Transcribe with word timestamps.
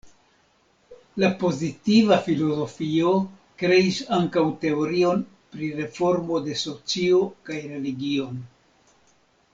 La 1.23 1.27
pozitiva 1.43 2.17
filozofio 2.27 3.11
kreis 3.63 3.99
ankaŭ 4.17 4.45
teorion 4.65 5.23
pri 5.53 5.71
reformo 5.83 6.43
de 6.49 6.59
socio 6.63 7.21
kaj 7.51 7.63
religion. 7.77 8.45